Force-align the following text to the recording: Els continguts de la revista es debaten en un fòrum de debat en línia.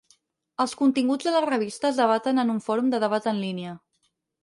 Els 0.65 0.73
continguts 0.79 1.27
de 1.29 1.35
la 1.35 1.43
revista 1.47 1.89
es 1.91 2.01
debaten 2.03 2.47
en 2.47 2.57
un 2.57 2.65
fòrum 2.71 2.93
de 2.97 3.05
debat 3.07 3.33
en 3.35 3.47
línia. 3.47 3.79